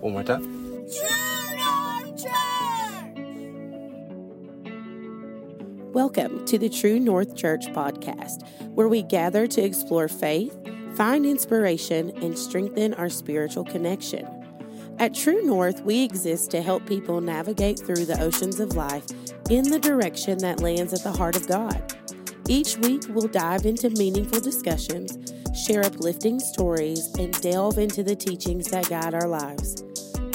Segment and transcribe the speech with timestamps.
[0.00, 0.60] One more time.
[5.92, 10.56] Welcome to the True North Church podcast, where we gather to explore faith,
[10.94, 14.26] find inspiration, and strengthen our spiritual connection.
[14.98, 19.04] At True North, we exist to help people navigate through the oceans of life
[19.50, 21.94] in the direction that lands at the heart of God.
[22.48, 25.34] Each week, we'll dive into meaningful discussions,
[25.66, 29.84] share uplifting stories, and delve into the teachings that guide our lives.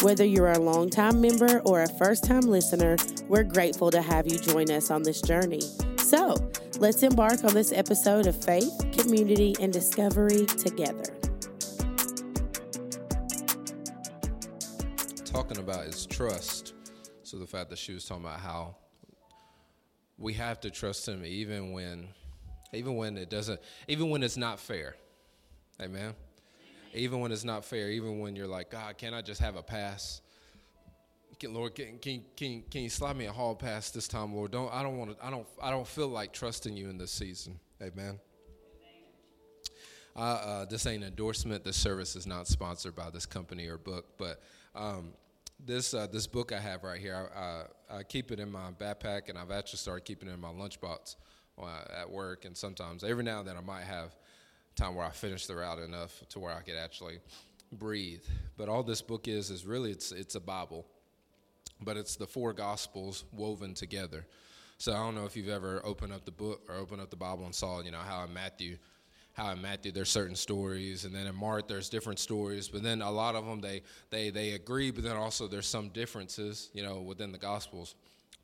[0.06, 2.96] Whether you're a longtime member or a first time listener,
[3.28, 5.62] we're grateful to have you join us on this journey.
[5.98, 6.36] So,
[6.78, 11.06] let's embark on this episode of faith, community, and discovery together.
[15.26, 16.76] Talking about is trust.
[17.24, 18.76] So the fact that she was talking about how
[20.20, 22.10] we have to trust him even when
[22.76, 24.96] even when it doesn't even when it's not fair.
[25.82, 26.14] Amen
[26.96, 29.64] even when it's not fair, even when you're like, God, can I just have a
[29.64, 30.22] pass?
[31.40, 34.52] Can, Lord, can, can, can, can you slide me a hall pass this time, Lord?
[34.52, 37.12] Don't I don't want to I don't I don't feel like trusting you in this
[37.12, 37.60] season.
[37.82, 38.20] Amen.
[40.16, 41.66] Uh, uh, this ain't endorsement.
[41.66, 44.42] This service is not sponsored by this company or book, but
[44.74, 45.12] um,
[45.64, 49.28] this uh, this book I have right here, I, I, keep it in my backpack,
[49.28, 51.18] and I've actually started keeping it in my lunchbox
[51.62, 52.46] uh, at work.
[52.46, 54.16] And sometimes, every now and then, I might have
[54.76, 57.20] time where I finished the route enough to where I could actually
[57.72, 58.24] breathe.
[58.58, 60.86] But all this book is is really it's it's a Bible,
[61.82, 64.26] but it's the four Gospels woven together.
[64.78, 67.16] So I don't know if you've ever opened up the book or opened up the
[67.16, 68.78] Bible and saw you know how in Matthew.
[69.34, 73.02] How in Matthew there's certain stories, and then in Mark there's different stories, but then
[73.02, 76.82] a lot of them they they they agree, but then also there's some differences, you
[76.82, 77.96] know, within the Gospels.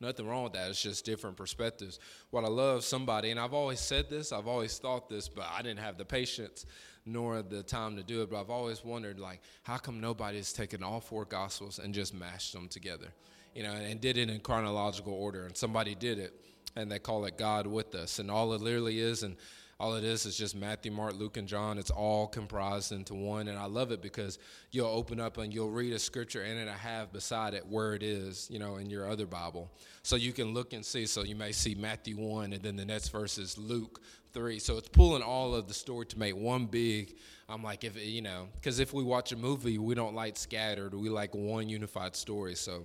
[0.02, 0.68] Nothing wrong with that.
[0.72, 2.00] It's just different perspectives.
[2.32, 5.62] What I love somebody, and I've always said this, I've always thought this, but I
[5.62, 6.66] didn't have the patience
[7.06, 8.32] nor the time to do it.
[8.32, 12.52] But I've always wondered, like, how come nobody's taken all four gospels and just mashed
[12.52, 13.14] them together,
[13.54, 15.46] you know, and did it in chronological order?
[15.46, 16.34] And somebody did it,
[16.76, 18.18] and they call it God with us.
[18.18, 19.36] And all it literally is, and
[19.82, 21.80] all it is is just Matthew, Mark, Luke, and John.
[21.80, 23.48] It's all comprised into one.
[23.48, 24.38] And I love it because
[24.70, 28.04] you'll open up and you'll read a scripture and it'll have beside it where it
[28.04, 29.72] is, you know, in your other Bible.
[30.04, 31.08] So you can look and see.
[31.08, 34.02] So you may see Matthew 1 and then the next verse is Luke
[34.34, 34.60] 3.
[34.60, 37.16] So it's pulling all of the story to make one big.
[37.50, 40.94] I'm like, if, you know, because if we watch a movie, we don't like scattered.
[40.94, 42.54] We like one unified story.
[42.54, 42.84] So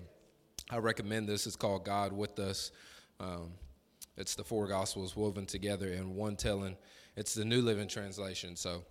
[0.71, 1.47] I recommend this.
[1.47, 2.71] It's called God with Us.
[3.21, 3.53] Um,
[4.17, 6.77] it's the four gospels woven together in one telling.
[7.17, 8.85] It's the New Living Translation, so,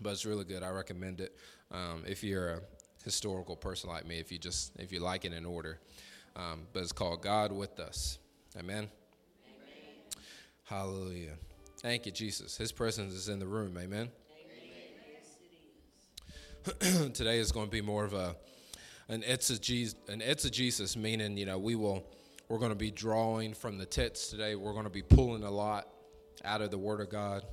[0.00, 0.62] but it's really good.
[0.62, 1.36] I recommend it
[1.70, 2.60] um, if you're a
[3.04, 4.18] historical person like me.
[4.18, 5.78] If you just if you like it in order,
[6.36, 8.18] um, but it's called God with Us.
[8.56, 8.76] Amen.
[8.76, 8.88] Amen.
[10.64, 11.34] Hallelujah.
[11.80, 12.56] Thank you, Jesus.
[12.56, 13.78] His presence is in the room.
[13.78, 14.10] Amen.
[16.76, 17.12] Amen.
[17.12, 18.34] Today is going to be more of a
[19.08, 22.04] an exegesis, an exegesis, meaning you know we will
[22.48, 24.54] we're going to be drawing from the text today.
[24.54, 25.88] We're going to be pulling a lot
[26.44, 27.44] out of the Word of God.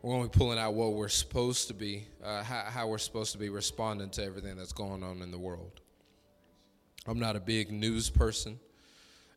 [0.00, 2.98] We're going to be pulling out what we're supposed to be, uh, how, how we're
[2.98, 5.80] supposed to be responding to everything that's going on in the world.
[7.06, 8.58] I'm not a big news person,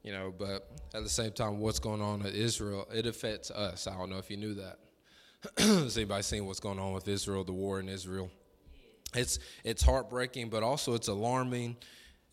[0.03, 3.87] you know, but at the same time, what's going on in Israel, it affects us.
[3.87, 4.79] I don't know if you knew that.
[5.57, 8.31] Has anybody seen what's going on with Israel, the war in Israel?
[9.13, 11.75] It's it's heartbreaking, but also it's alarming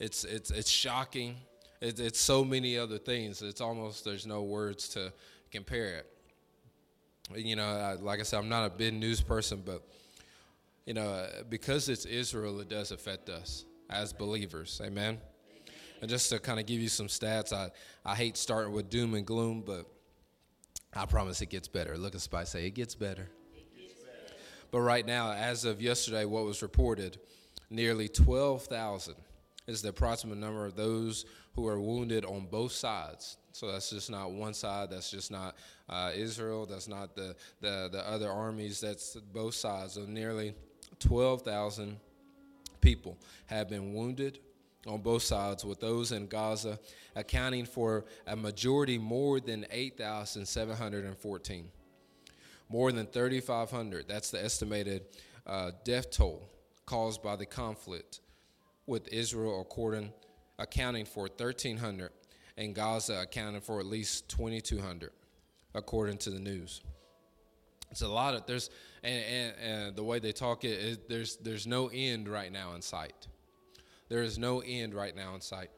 [0.00, 1.36] it's it's it's shocking.
[1.80, 3.42] It, it's so many other things.
[3.42, 5.12] It's almost there's no words to
[5.50, 6.06] compare it.
[7.36, 9.86] You know, I, like I said, I'm not a big news person, but
[10.86, 14.80] you know, because it's Israel, it does affect us as believers.
[14.82, 15.18] Amen.
[16.00, 17.70] And just to kind of give you some stats, I,
[18.04, 19.86] I hate starting with doom and gloom, but
[20.94, 21.98] I promise it gets better.
[21.98, 22.66] Look at somebody say.
[22.66, 23.28] It gets better.
[24.70, 27.18] But right now, as of yesterday, what was reported,
[27.68, 29.14] nearly 12,000
[29.70, 33.36] is the approximate number of those who are wounded on both sides.
[33.52, 34.90] So that's just not one side.
[34.90, 35.56] That's just not
[35.88, 36.66] uh, Israel.
[36.66, 38.80] That's not the, the, the other armies.
[38.80, 39.94] That's both sides.
[39.94, 40.54] So nearly
[40.98, 41.96] 12,000
[42.80, 44.40] people have been wounded
[44.86, 46.78] on both sides, with those in Gaza
[47.14, 51.68] accounting for a majority more than 8,714.
[52.68, 54.08] More than 3,500.
[54.08, 55.02] That's the estimated
[55.46, 56.48] uh, death toll
[56.86, 58.20] caused by the conflict
[58.90, 60.12] with Israel according,
[60.58, 62.10] accounting for 1,300
[62.56, 65.12] and Gaza accounting for at least 2,200,
[65.74, 66.82] according to the news.
[67.92, 68.68] It's a lot of there's
[69.02, 72.74] and, and, and the way they talk it is there's there's no end right now
[72.74, 73.28] in sight.
[74.08, 75.70] There is no end right now in sight.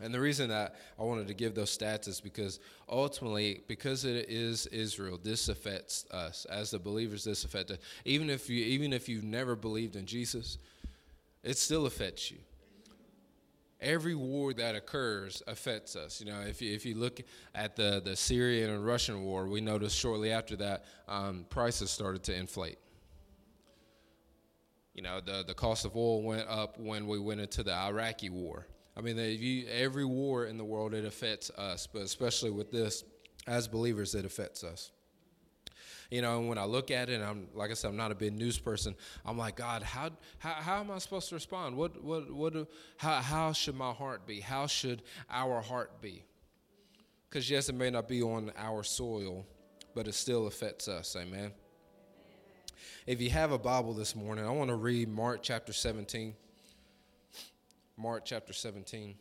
[0.00, 4.28] And the reason that I wanted to give those stats is because ultimately, because it
[4.28, 7.24] is Israel, this affects us as the believers.
[7.24, 7.78] This affects us.
[8.04, 10.58] Even if you, even if you've never believed in Jesus,
[11.46, 12.38] it still affects you.
[13.80, 16.20] Every war that occurs affects us.
[16.20, 17.20] You know, if you, if you look
[17.54, 22.24] at the, the Syrian and Russian war, we noticed shortly after that um, prices started
[22.24, 22.78] to inflate.
[24.94, 28.30] You know, the, the cost of oil went up when we went into the Iraqi
[28.30, 28.66] war.
[28.96, 33.04] I mean, you, every war in the world, it affects us, but especially with this,
[33.46, 34.90] as believers, it affects us.
[36.10, 38.14] You know, and when I look at it, I'm like I said, I'm not a
[38.14, 38.94] big news person.
[39.24, 41.76] I'm like, God, how how, how am I supposed to respond?
[41.76, 42.52] What what what?
[42.52, 42.66] Do,
[42.96, 44.40] how how should my heart be?
[44.40, 46.22] How should our heart be?
[47.28, 49.44] Because yes, it may not be on our soil,
[49.94, 51.16] but it still affects us.
[51.16, 51.52] Amen.
[53.06, 56.34] If you have a Bible this morning, I want to read Mark chapter 17.
[57.96, 59.14] Mark chapter 17.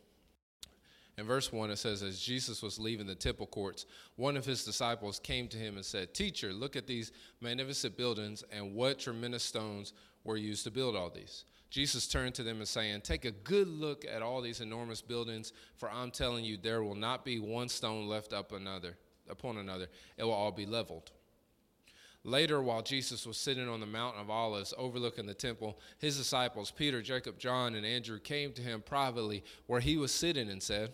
[1.18, 3.86] In verse 1, it says, As Jesus was leaving the temple courts,
[4.18, 8.44] one of his disciples came to him and said, Teacher, look at these magnificent buildings,
[8.52, 9.94] and what tremendous stones
[10.26, 11.46] were used to build all these.
[11.70, 15.54] Jesus turned to them and saying, Take a good look at all these enormous buildings,
[15.78, 18.98] for I'm telling you, there will not be one stone left up another
[19.30, 19.88] upon another.
[20.18, 21.12] It will all be leveled.
[22.24, 26.72] Later, while Jesus was sitting on the mountain of Olives overlooking the temple, his disciples,
[26.72, 30.92] Peter, Jacob, John, and Andrew, came to him privately where he was sitting and said,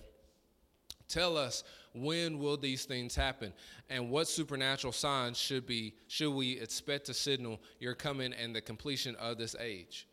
[1.11, 1.63] Tell us
[1.93, 3.51] when will these things happen
[3.89, 8.61] and what supernatural signs should be should we expect to signal your coming and the
[8.61, 10.07] completion of this age?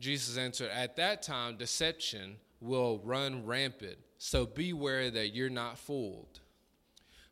[0.00, 6.40] Jesus answered, At that time deception will run rampant, so beware that you're not fooled.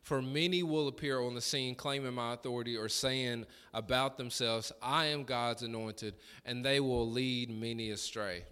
[0.01, 5.05] For many will appear on the scene claiming my authority or saying about themselves, I
[5.07, 8.43] am God's anointed, and they will lead many astray.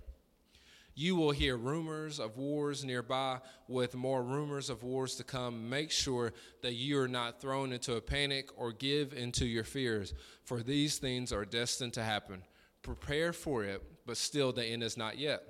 [0.93, 5.69] You will hear rumors of wars nearby, with more rumors of wars to come.
[5.69, 10.13] Make sure that you are not thrown into a panic or give into your fears,
[10.43, 12.43] for these things are destined to happen.
[12.81, 15.43] Prepare for it, but still the end is not yet.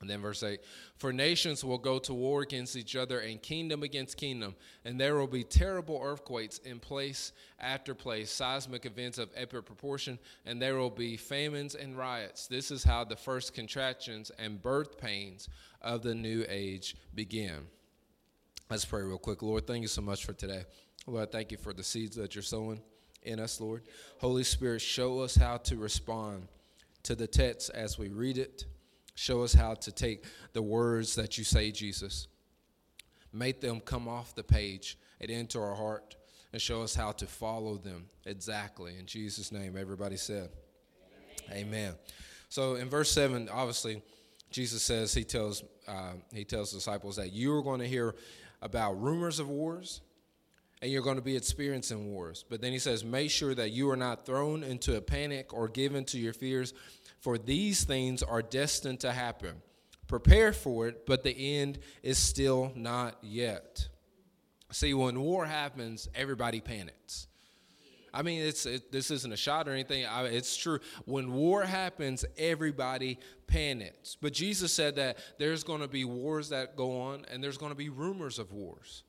[0.00, 0.60] And then verse 8
[0.96, 4.54] For nations will go to war against each other, and kingdom against kingdom,
[4.84, 10.18] and there will be terrible earthquakes in place after place, seismic events of epic proportion,
[10.46, 12.46] and there will be famines and riots.
[12.46, 15.48] This is how the first contractions and birth pains
[15.82, 17.66] of the new age begin.
[18.70, 19.42] Let's pray real quick.
[19.42, 20.64] Lord, thank you so much for today.
[21.06, 22.80] Lord, thank you for the seeds that you're sowing
[23.22, 23.82] in us, Lord.
[24.18, 26.48] Holy Spirit, show us how to respond
[27.02, 28.64] to the text as we read it
[29.20, 30.24] Show us how to take
[30.54, 32.26] the words that you say, Jesus,
[33.34, 36.16] make them come off the page and into our heart,
[36.54, 38.94] and show us how to follow them exactly.
[38.98, 40.48] In Jesus' name, everybody said,
[41.50, 41.66] Amen.
[41.66, 41.94] Amen.
[42.48, 44.00] So in verse 7, obviously,
[44.50, 48.14] Jesus says, He tells, uh, he tells disciples that you are going to hear
[48.62, 50.00] about rumors of wars
[50.82, 52.44] and you're going to be experiencing wars.
[52.48, 55.68] But then he says, make sure that you are not thrown into a panic or
[55.68, 56.72] given to your fears,
[57.20, 59.62] for these things are destined to happen.
[60.08, 63.88] Prepare for it, but the end is still not yet.
[64.72, 67.28] See, when war happens, everybody panics.
[68.12, 70.04] I mean, it's it, this isn't a shot or anything.
[70.04, 70.80] I, it's true.
[71.04, 74.16] When war happens, everybody panics.
[74.20, 77.70] But Jesus said that there's going to be wars that go on, and there's going
[77.70, 79.04] to be rumors of wars.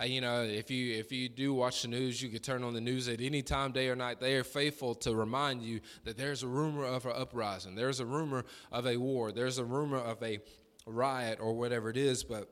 [0.00, 2.74] Uh, you know, if you if you do watch the news, you can turn on
[2.74, 4.20] the news at any time, day or night.
[4.20, 8.06] They are faithful to remind you that there's a rumor of an uprising, there's a
[8.06, 10.40] rumor of a war, there's a rumor of a
[10.86, 12.24] riot or whatever it is.
[12.24, 12.48] But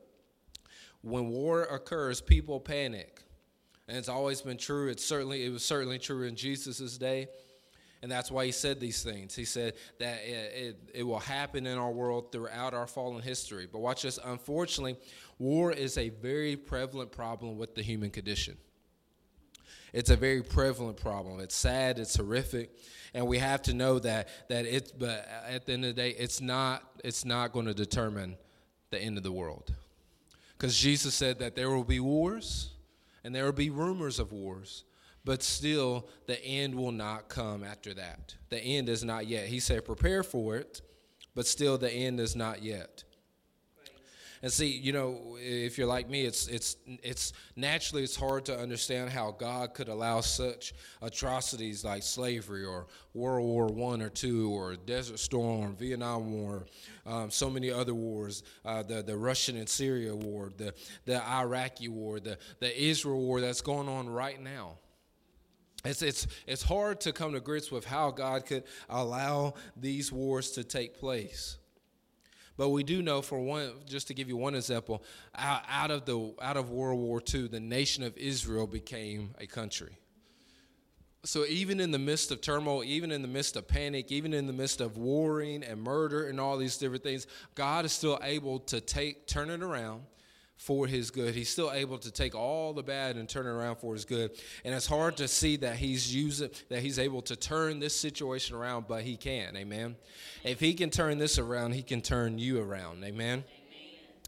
[1.01, 3.23] when war occurs, people panic,
[3.87, 4.89] and it's always been true.
[4.89, 7.27] It's certainly it was certainly true in Jesus's day.
[8.01, 9.33] And that's why he said these things.
[9.33, 13.65] He said that it, it, it, will happen in our world throughout our fallen history.
[13.71, 14.19] But watch this.
[14.25, 14.97] Unfortunately,
[15.43, 18.57] war is a very prevalent problem with the human condition.
[19.91, 21.39] It's a very prevalent problem.
[21.39, 21.99] It's sad.
[21.99, 22.71] It's horrific,
[23.13, 24.91] and we have to know that that it's.
[24.91, 26.83] But at the end of the day, it's not.
[27.03, 28.37] It's not going to determine
[28.89, 29.73] the end of the world,
[30.57, 32.71] because Jesus said that there will be wars,
[33.23, 34.85] and there will be rumors of wars
[35.25, 38.35] but still the end will not come after that.
[38.49, 39.47] The end is not yet.
[39.47, 40.81] He said, prepare for it,
[41.33, 43.03] but still the end is not yet.
[44.43, 48.59] And see, you know, if you're like me, it's it's it's naturally it's hard to
[48.59, 54.51] understand how God could allow such atrocities like slavery or World War One or two
[54.51, 56.65] or Desert Storm, Vietnam War,
[57.05, 60.73] um, so many other wars, uh, the the Russian and Syria war, the
[61.05, 64.73] the Iraqi war, the the Israel war that's going on right now.
[65.85, 70.51] It's, it's, it's hard to come to grips with how God could allow these wars
[70.51, 71.57] to take place.
[72.55, 75.03] But we do know, for one, just to give you one example,
[75.35, 79.97] out, of the out of World War II, the nation of Israel became a country.
[81.25, 84.45] So even in the midst of turmoil, even in the midst of panic, even in
[84.45, 88.59] the midst of warring and murder and all these different things, God is still able
[88.59, 90.03] to take turn it around
[90.63, 91.35] for his good.
[91.35, 94.31] He's still able to take all the bad and turn it around for his good.
[94.63, 98.55] And it's hard to see that he's using that he's able to turn this situation
[98.55, 99.57] around, but he can.
[99.57, 99.97] Amen.
[100.45, 103.03] If he can turn this around, he can turn you around.
[103.03, 103.43] Amen.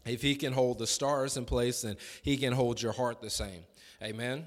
[0.04, 3.30] If he can hold the stars in place, then he can hold your heart the
[3.30, 3.62] same.
[4.02, 4.44] Amen.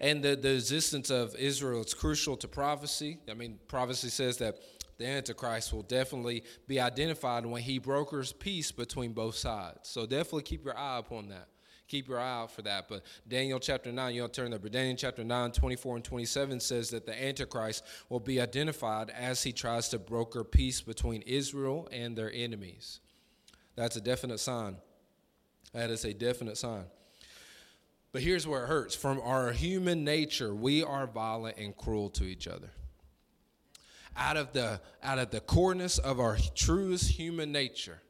[0.00, 3.18] And the, the existence of Israel is crucial to prophecy.
[3.30, 4.58] I mean, prophecy says that
[4.98, 9.88] the Antichrist will definitely be identified when he brokers peace between both sides.
[9.88, 11.48] So definitely keep your eye upon that.
[11.86, 12.88] Keep your eye out for that.
[12.88, 16.60] But Daniel chapter 9, you don't turn there, but Daniel chapter 9, 24 and 27
[16.60, 21.88] says that the Antichrist will be identified as he tries to broker peace between Israel
[21.90, 23.00] and their enemies.
[23.76, 24.76] That's a definite sign.
[25.72, 26.84] That is a definite sign.
[28.12, 28.96] But here's where it hurts.
[28.96, 32.70] From our human nature, we are violent and cruel to each other
[34.18, 38.02] out of the out of the coreness of our truest human nature.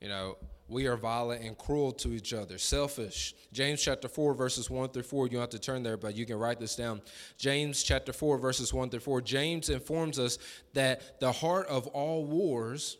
[0.00, 0.36] You know,
[0.68, 3.34] we are violent and cruel to each other, selfish.
[3.52, 5.26] James chapter 4, verses 1 through 4.
[5.26, 7.02] You don't have to turn there, but you can write this down.
[7.38, 9.20] James chapter 4, verses 1 through 4.
[9.22, 10.38] James informs us
[10.74, 12.98] that the heart of all wars,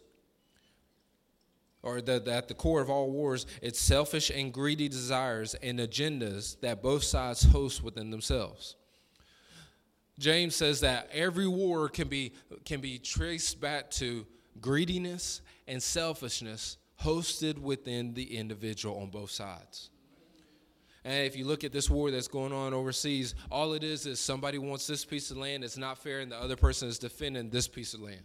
[1.83, 6.59] or that at the core of all wars, it's selfish and greedy desires and agendas
[6.61, 8.77] that both sides host within themselves.
[10.18, 12.32] James says that every war can be,
[12.64, 14.26] can be traced back to
[14.61, 19.90] greediness and selfishness hosted within the individual on both sides.
[21.04, 24.18] And if you look at this war that's going on overseas, all it is is
[24.18, 27.49] somebody wants this piece of land, it's not fair, and the other person is defending
[27.50, 28.25] this piece of land.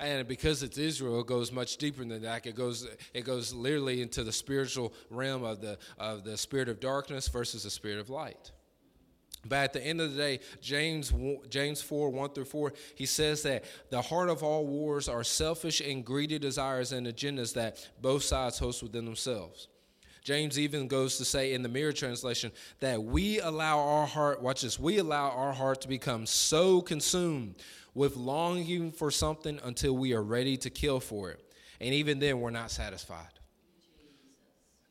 [0.00, 2.46] And because it's Israel, it goes much deeper than that.
[2.46, 6.80] It goes, it goes literally into the spiritual realm of the, of the spirit of
[6.80, 8.50] darkness versus the spirit of light.
[9.48, 11.12] But at the end of the day, James,
[11.48, 15.80] James 4 1 through 4, he says that the heart of all wars are selfish
[15.80, 19.68] and greedy desires and agendas that both sides host within themselves.
[20.22, 24.62] James even goes to say in the Mirror translation that we allow our heart, watch
[24.62, 27.56] this, we allow our heart to become so consumed
[27.94, 31.40] with longing for something until we are ready to kill for it.
[31.80, 33.41] And even then, we're not satisfied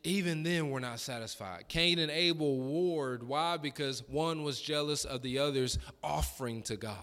[0.03, 1.65] even then we're not satisfied.
[1.67, 3.23] Cain and Abel warred.
[3.23, 3.57] Why?
[3.57, 6.95] Because one was jealous of the other's offering to God.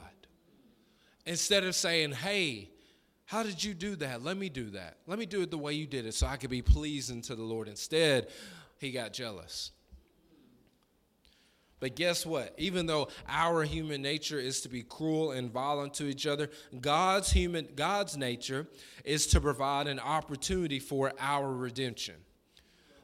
[1.27, 2.71] Instead of saying, hey,
[3.27, 4.23] how did you do that?
[4.23, 4.97] Let me do that.
[5.07, 7.37] Let me do it the way you did it so I could be pleasing to
[7.37, 7.69] the Lord.
[7.69, 8.29] Instead,
[8.79, 9.71] he got jealous.
[11.81, 12.55] But guess what?
[12.59, 16.51] Even though our human nature is to be cruel and violent to each other,
[16.81, 18.67] God's human God's nature
[19.05, 22.17] is to provide an opportunity for our redemption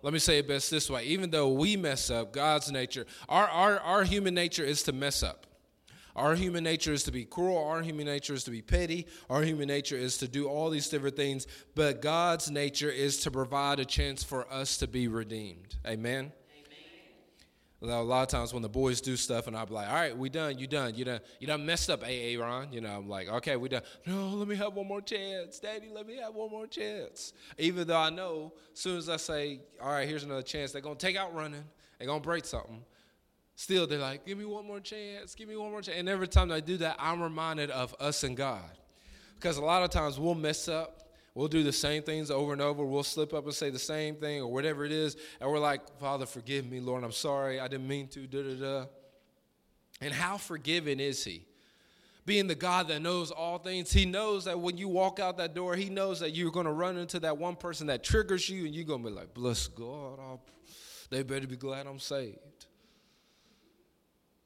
[0.04, 1.04] let me say it best this way.
[1.04, 5.23] Even though we mess up god's nature our, our, our human nature is to mess
[5.23, 5.46] up.
[6.16, 7.58] Our human nature is to be cruel.
[7.58, 9.08] Our human nature is to be petty.
[9.28, 11.49] Our human nature is to do all these different things.
[11.75, 15.75] But god's nature is to provide a chance for us to be redeemed.
[15.84, 16.30] Amen
[17.91, 20.29] a lot of times when the boys do stuff and I'm like, all right, we
[20.29, 22.73] done, you done, you done, you done messed up, AA Ron.
[22.73, 23.83] You know, I'm like, okay, we done.
[24.07, 25.59] No, let me have one more chance.
[25.59, 27.33] Daddy, let me have one more chance.
[27.59, 30.83] Even though I know as soon as I say, all right, here's another chance, they're
[30.83, 31.64] gonna take out running,
[31.99, 32.85] they're gonna break something.
[33.57, 35.99] Still, they're like, give me one more chance, give me one more chance.
[35.99, 38.71] And every time I do that, I'm reminded of us and God.
[39.37, 41.03] Because a lot of times we'll mess up
[41.35, 42.85] We'll do the same things over and over.
[42.85, 45.17] We'll slip up and say the same thing or whatever it is.
[45.41, 47.03] And we're like, Father, forgive me, Lord.
[47.03, 47.59] I'm sorry.
[47.59, 48.26] I didn't mean to.
[48.26, 48.87] Da, da, da.
[50.00, 51.45] And how forgiving is He?
[52.25, 55.55] Being the God that knows all things, He knows that when you walk out that
[55.55, 58.64] door, He knows that you're going to run into that one person that triggers you,
[58.64, 60.21] and you're going to be like, Bless God.
[60.21, 60.41] I'll,
[61.11, 62.67] they better be glad I'm saved.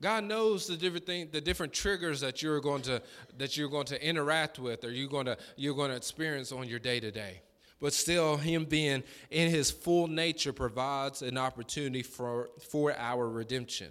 [0.01, 3.03] God knows the different thing, the different triggers that you're going to
[3.39, 6.69] that you're going to interact with or you're going to you're going to experience on
[6.69, 7.43] your day to day.
[7.81, 13.89] But still, Him being in His full nature provides an opportunity for for our redemption.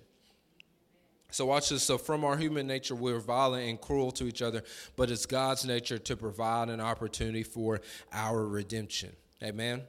[1.30, 1.84] So watch this.
[1.84, 4.64] So from our human nature, we're violent and cruel to each other,
[4.96, 7.82] but it's God's nature to provide an opportunity for
[8.14, 9.14] our redemption.
[9.44, 9.82] Amen.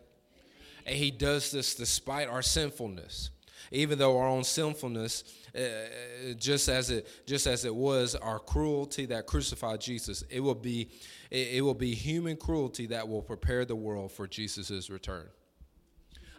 [0.85, 3.31] And He does this despite our sinfulness
[3.71, 5.25] even though our own sinfulness
[5.55, 10.55] uh, just as it just as it was our cruelty that crucified Jesus it will
[10.55, 10.91] be
[11.31, 15.27] it, it will be human cruelty that will prepare the world for Jesus' return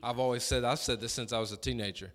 [0.02, 2.14] I've always said I've said this since I was a teenager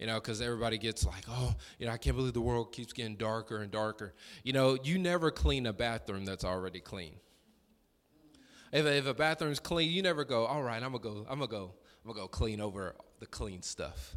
[0.00, 2.94] you know, because everybody gets like, oh, you know, I can't believe the world keeps
[2.94, 4.14] getting darker and darker.
[4.42, 7.16] You know, you never clean a bathroom that's already clean.
[8.72, 11.50] If, if a bathroom's clean, you never go, all right, I'm gonna go, I'm gonna
[11.50, 14.16] go, I'm gonna go clean over the clean stuff.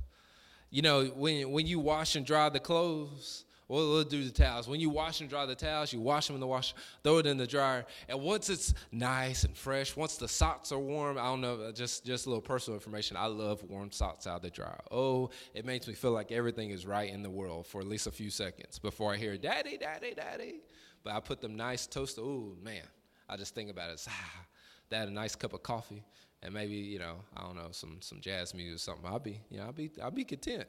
[0.74, 4.68] You know, when when you wash and dry the clothes, We'll, we'll, do the towels.
[4.68, 7.26] When you wash and dry the towels, you wash them in the wash, throw it
[7.26, 11.24] in the dryer, and once it's nice and fresh, once the socks are warm, I
[11.24, 13.16] don't know, just just a little personal information.
[13.16, 14.82] I love warm socks out of the dryer.
[14.92, 18.06] Oh, it makes me feel like everything is right in the world for at least
[18.06, 20.56] a few seconds before I hear "Daddy, Daddy, Daddy."
[21.04, 22.24] But I put them nice toasted.
[22.24, 22.84] Oh man,
[23.30, 24.06] I just think about it.
[24.10, 24.46] ah,
[24.90, 26.04] that a nice cup of coffee
[26.44, 29.06] and maybe you know I don't know some some jazz music or something.
[29.06, 30.68] I'll be you know I'll be I'll be content.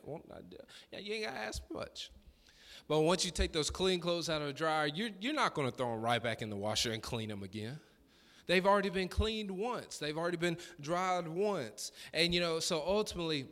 [0.90, 2.10] Yeah, you ain't gotta ask much.
[2.88, 5.70] But once you take those clean clothes out of the dryer, you're, you're not to
[5.70, 7.78] throw them right back in the washer and clean them again.
[8.46, 11.92] They've already been cleaned once, they've already been dried once.
[12.12, 13.46] And, you know, so ultimately,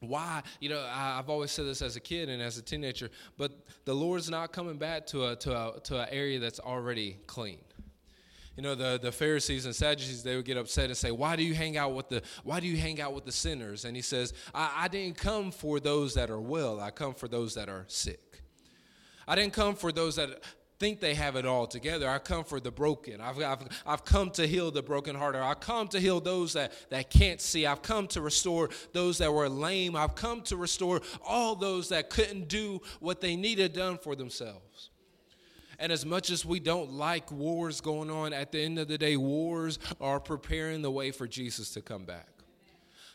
[0.00, 3.10] why you know I, have always said this as a kid and as a teenager
[3.36, 3.52] but
[3.84, 7.58] the lord's not coming back to a to a to an area that's already clean
[8.60, 11.42] you know the, the pharisees and sadducees they would get upset and say why do
[11.42, 14.02] you hang out with the why do you hang out with the sinners and he
[14.02, 17.70] says I, I didn't come for those that are well i come for those that
[17.70, 18.42] are sick
[19.28, 20.42] I didn't come for those that
[20.80, 22.08] think they have it all together.
[22.08, 23.20] I come for the broken.
[23.20, 25.40] I've, I've, I've come to heal the brokenhearted.
[25.40, 27.66] I come to heal those that, that can't see.
[27.66, 29.94] I've come to restore those that were lame.
[29.94, 34.89] I've come to restore all those that couldn't do what they needed done for themselves.
[35.80, 38.98] And as much as we don't like wars going on, at the end of the
[38.98, 42.28] day, wars are preparing the way for Jesus to come back.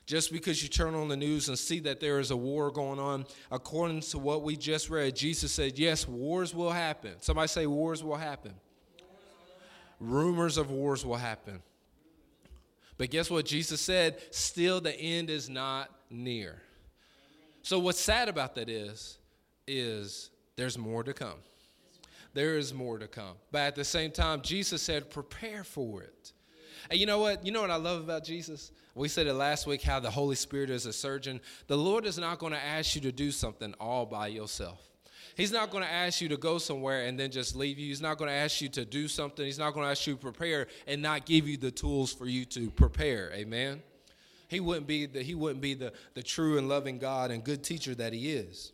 [0.07, 2.99] Just because you turn on the news and see that there is a war going
[2.99, 7.13] on, according to what we just read, Jesus said, Yes, wars will happen.
[7.21, 8.53] Somebody say, Wars will happen.
[9.99, 11.61] Rumors of wars will happen.
[12.97, 13.45] But guess what?
[13.45, 16.61] Jesus said, Still the end is not near.
[17.61, 19.19] So what's sad about that is,
[19.67, 21.37] is there's more to come.
[22.35, 23.35] There is more to come.
[23.51, 26.33] But at the same time, Jesus said, prepare for it.
[26.91, 27.45] And you know what?
[27.45, 28.73] You know what I love about Jesus?
[28.93, 31.39] We said it last week how the Holy Spirit is a surgeon.
[31.67, 34.79] The Lord is not going to ask you to do something all by yourself.
[35.37, 37.87] He's not going to ask you to go somewhere and then just leave you.
[37.87, 39.45] He's not going to ask you to do something.
[39.45, 42.25] He's not going to ask you to prepare and not give you the tools for
[42.25, 43.31] you to prepare.
[43.33, 43.81] Amen.
[44.49, 47.63] He wouldn't be the, he wouldn't be the, the true and loving God and good
[47.63, 48.73] teacher that he is.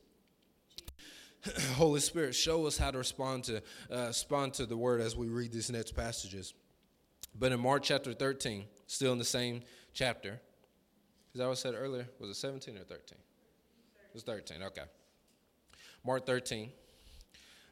[1.75, 3.57] Holy Spirit, show us how to respond to
[3.91, 6.53] uh, respond to the word as we read these next passages.
[7.37, 9.61] But in Mark chapter 13, still in the same
[9.93, 10.39] chapter.
[11.33, 12.07] What I said earlier?
[12.19, 12.97] Was it 17 or 13?
[13.17, 14.81] It was 13, okay.
[16.05, 16.69] Mark 13,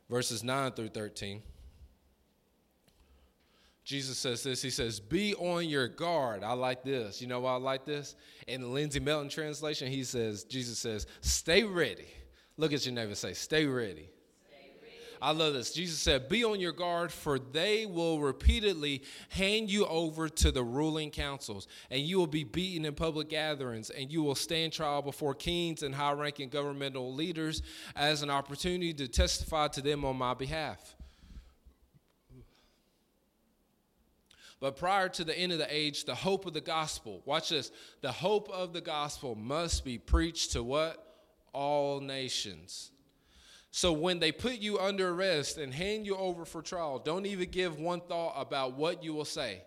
[0.09, 1.41] verses 9 through 13.
[3.83, 4.61] Jesus says this.
[4.61, 6.43] He says, Be on your guard.
[6.43, 7.21] I like this.
[7.21, 8.15] You know why I like this?
[8.47, 12.05] In the Lindsay Melton translation, he says, Jesus says, Stay ready.
[12.59, 14.09] Look at your neighbor say, Stay ready.
[15.21, 15.71] I love this.
[15.71, 20.61] Jesus said, Be on your guard, for they will repeatedly hand you over to the
[20.61, 25.01] ruling councils, and you will be beaten in public gatherings, and you will stand trial
[25.01, 27.61] before kings and high ranking governmental leaders
[27.95, 30.97] as an opportunity to testify to them on my behalf.
[34.59, 37.71] But prior to the end of the age, the hope of the gospel, watch this,
[38.01, 41.08] the hope of the gospel must be preached to what?
[41.53, 42.91] All nations.
[43.71, 47.49] So when they put you under arrest and hand you over for trial, don't even
[47.49, 49.61] give one thought about what you will say.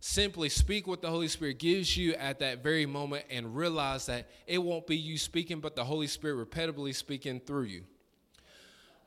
[0.00, 4.28] Simply speak what the Holy Spirit gives you at that very moment and realize that
[4.46, 7.84] it won't be you speaking, but the Holy Spirit repetitively speaking through you.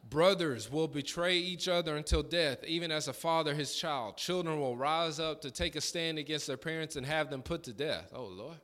[0.09, 4.17] Brothers will betray each other until death, even as a father his child.
[4.17, 7.63] Children will rise up to take a stand against their parents and have them put
[7.63, 8.11] to death.
[8.13, 8.57] Oh, Lord.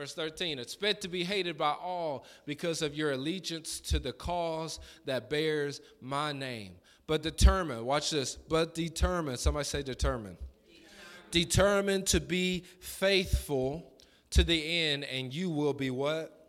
[0.00, 4.80] Verse 13, expect to be hated by all because of your allegiance to the cause
[5.04, 6.72] that bears my name.
[7.06, 10.38] But determine, watch this, but determine, somebody say determine.
[11.30, 13.92] Determined, determine to be faithful
[14.30, 16.48] to the end, and you will be what?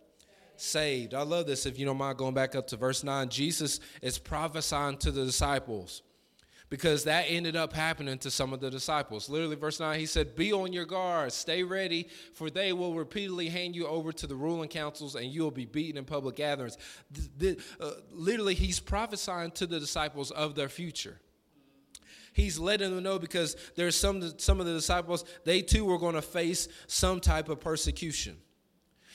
[0.55, 1.13] Saved.
[1.13, 1.65] I love this.
[1.65, 5.25] If you don't mind going back up to verse 9, Jesus is prophesying to the
[5.25, 6.03] disciples
[6.71, 9.27] because that ended up happening to some of the disciples.
[9.29, 13.49] Literally, verse 9, he said, Be on your guard, stay ready, for they will repeatedly
[13.49, 16.77] hand you over to the ruling councils and you will be beaten in public gatherings.
[17.11, 21.19] The, the, uh, literally, he's prophesying to the disciples of their future.
[22.31, 26.15] He's letting them know because there's some, some of the disciples, they too were going
[26.15, 28.37] to face some type of persecution.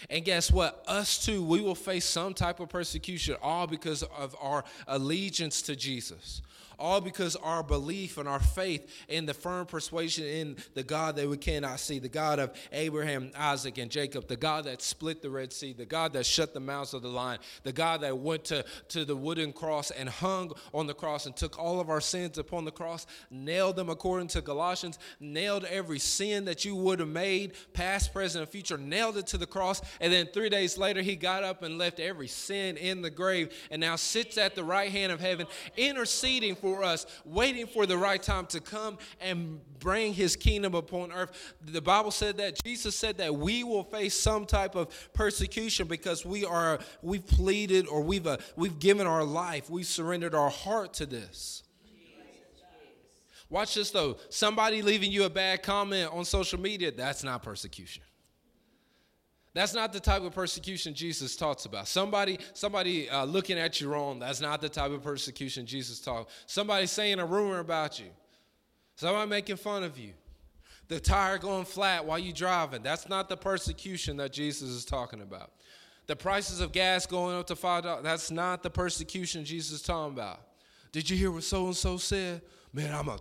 [0.08, 0.84] And guess what?
[0.86, 5.74] Us too, we will face some type of persecution, all because of our allegiance to
[5.74, 6.42] Jesus,
[6.78, 11.28] all because our belief and our faith in the firm persuasion in the God that
[11.28, 15.30] we cannot see, the God of Abraham, Isaac, and Jacob, the God that split the
[15.30, 18.44] Red Sea, the God that shut the mouths of the lion, the God that went
[18.46, 22.00] to, to the wooden cross and hung on the cross and took all of our
[22.00, 27.00] sins upon the cross, nailed them according to Galatians, nailed every sin that you would
[27.00, 30.78] have made, past, present, and future, nailed it to the cross, and then three days
[30.78, 34.54] later he got up and left every sin in the grave and now sits at
[34.54, 38.98] the right hand of heaven, interceding for us, waiting for the right time to come
[39.20, 41.54] and bring his kingdom upon earth.
[41.62, 46.24] The Bible said that Jesus said that we will face some type of persecution because
[46.24, 50.94] we are we've pleaded or we've uh, we've given our life, we've surrendered our heart
[50.94, 51.62] to this.
[53.48, 54.16] Watch this though.
[54.28, 58.02] Somebody leaving you a bad comment on social media, that's not persecution.
[59.56, 61.88] That's not the type of persecution Jesus talks about.
[61.88, 64.18] Somebody, somebody uh, looking at you wrong.
[64.18, 66.30] That's not the type of persecution Jesus talks.
[66.44, 68.04] Somebody saying a rumor about you.
[68.96, 70.12] Somebody making fun of you.
[70.88, 72.82] The tire going flat while you driving.
[72.82, 75.52] That's not the persecution that Jesus is talking about.
[76.06, 78.04] The prices of gas going up to five dollars.
[78.04, 80.38] That's not the persecution Jesus is talking about.
[80.92, 82.42] Did you hear what so and so said?
[82.74, 83.16] Man, I'm a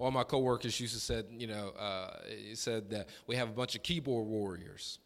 [0.00, 2.10] all my coworkers used to said, you know, uh,
[2.54, 4.98] said that we have a bunch of keyboard warriors.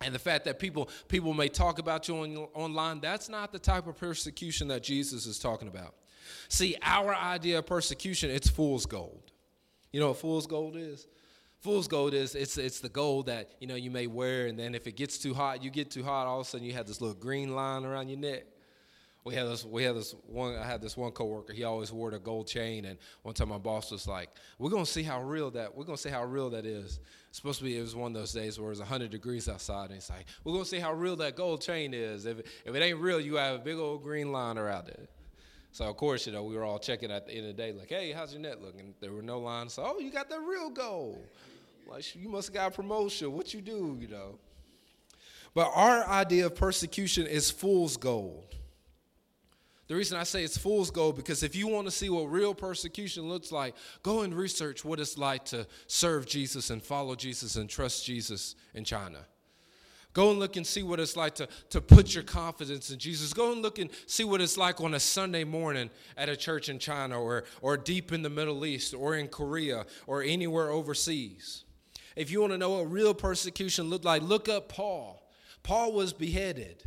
[0.00, 3.58] And the fact that people people may talk about you on, online, that's not the
[3.58, 5.94] type of persecution that Jesus is talking about.
[6.48, 9.30] See, our idea of persecution, it's fool's gold.
[9.92, 11.06] You know what fool's gold is?
[11.60, 14.74] Fool's gold is it's it's the gold that you know you may wear, and then
[14.74, 16.86] if it gets too hot, you get too hot, all of a sudden you have
[16.86, 18.44] this little green line around your neck
[19.24, 22.10] we had this we had this one I had this one coworker he always wore
[22.10, 25.50] a gold chain and one time my boss was like we're gonna see how real
[25.52, 27.00] that we're gonna see how real that is.
[27.30, 29.48] It's supposed to be it was one of those days where it was 100 degrees
[29.48, 32.26] outside and he's like we're gonna see how real that gold chain is.
[32.26, 35.08] If, if it ain't real you have a big old green line around it
[35.72, 37.72] so of course you know we were all checking at the end of the day
[37.72, 38.94] like hey how's your net looking?
[39.00, 41.18] There were no lines so oh you got that real gold.
[41.88, 43.32] Like you must have got a promotion.
[43.32, 44.38] What you do you know?
[45.54, 48.54] But our idea of persecution is fool's gold
[49.86, 52.54] the reason I say it's fool's gold because if you want to see what real
[52.54, 57.56] persecution looks like, go and research what it's like to serve Jesus and follow Jesus
[57.56, 59.18] and trust Jesus in China.
[60.14, 63.32] Go and look and see what it's like to, to put your confidence in Jesus.
[63.32, 66.68] Go and look and see what it's like on a Sunday morning at a church
[66.68, 71.64] in China or, or deep in the Middle East or in Korea or anywhere overseas.
[72.14, 75.28] If you want to know what real persecution looked like, look up Paul.
[75.64, 76.84] Paul was beheaded.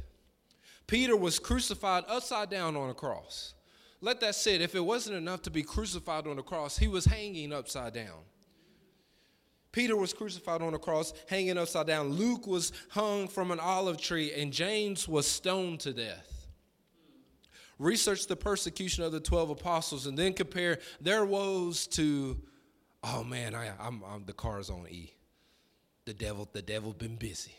[0.87, 3.53] Peter was crucified upside down on a cross.
[3.99, 4.61] Let that sit.
[4.61, 8.23] If it wasn't enough to be crucified on a cross, he was hanging upside down.
[9.73, 12.09] Peter was crucified on a cross, hanging upside down.
[12.09, 16.47] Luke was hung from an olive tree, and James was stoned to death.
[17.77, 22.41] Research the persecution of the 12 apostles and then compare their woes to,
[23.03, 25.13] oh man, I, I'm the car's on E.
[26.05, 27.53] The devil, the devil been busy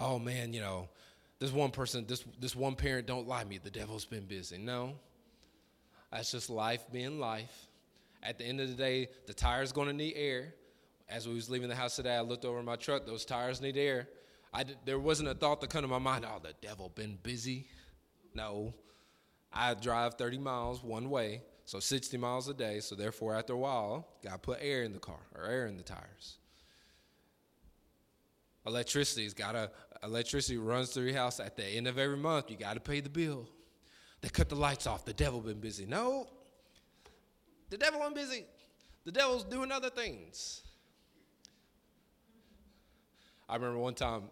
[0.00, 0.88] oh man, you know,
[1.38, 3.58] this one person, this this one parent don't like me.
[3.58, 4.58] The devil's been busy.
[4.58, 4.94] No.
[6.10, 7.68] That's just life being life.
[8.22, 10.54] At the end of the day, the tire's to need air.
[11.08, 13.06] As we was leaving the house today, I looked over my truck.
[13.06, 14.08] Those tires need air.
[14.52, 16.26] I there wasn't a thought to come to my mind.
[16.28, 17.66] Oh, the devil been busy.
[18.34, 18.74] No,
[19.52, 22.80] I drive 30 miles one way, so 60 miles a day.
[22.80, 25.76] So therefore, after a while, got to put air in the car or air in
[25.76, 26.39] the tires.
[28.70, 29.70] Electricity's got to
[30.02, 32.50] electricity runs through your house at the end of every month.
[32.50, 33.48] You got to pay the bill.
[34.20, 35.04] They cut the lights off.
[35.04, 35.86] The devil been busy.
[35.86, 36.26] No,
[37.70, 38.44] the devil ain't busy.
[39.04, 40.62] The devil's doing other things.
[43.48, 44.24] I remember one time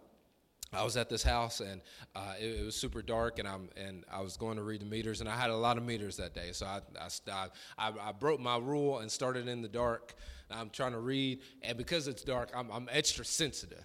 [0.73, 1.81] I was at this house and
[2.15, 4.87] uh, it, it, was super dark and I'm and I was going to read the
[4.87, 7.49] meters and I had a lot of meters that day so I I,
[7.79, 10.15] I, I broke my rule and started in the dark.
[10.51, 13.85] I'm trying to read and because it's dark I'm, I'm extra sensitive.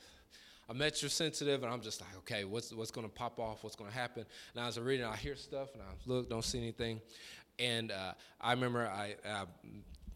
[0.69, 3.63] I'm extra sensitive, and I'm just like, okay, what's what's to pop off?
[3.63, 4.25] What's to happen?
[4.55, 7.01] And as I'm reading, I hear stuff, and I look, don't see anything.
[7.59, 9.43] And uh, I remember I, I,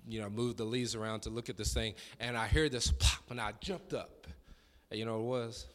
[0.07, 2.91] you know, moved the leaves around to look at this thing, and I hear this
[2.91, 4.27] pop, and I jumped up.
[4.89, 5.65] And you know what it was?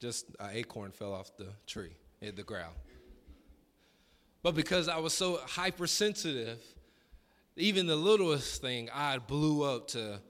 [0.00, 2.74] Just an acorn fell off the tree, hit the ground.
[4.42, 6.62] But because I was so hypersensitive,
[7.56, 10.20] even the littlest thing I blew up to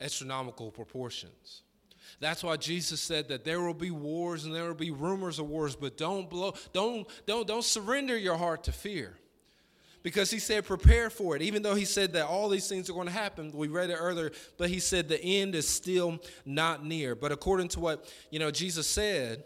[0.00, 1.62] astronomical proportions.
[2.20, 5.48] That's why Jesus said that there will be wars and there will be rumors of
[5.48, 9.16] wars, but don't blow, don't, don't, don't surrender your heart to fear.
[10.02, 11.42] Because he said, prepare for it.
[11.42, 13.96] Even though he said that all these things are going to happen, we read it
[13.98, 17.14] earlier, but he said the end is still not near.
[17.14, 19.44] But according to what you know, Jesus said,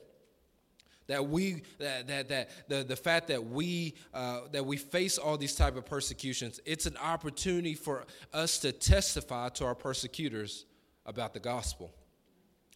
[1.09, 5.37] that we that that, that the, the fact that we uh, that we face all
[5.37, 10.65] these type of persecutions, it's an opportunity for us to testify to our persecutors
[11.05, 11.93] about the gospel.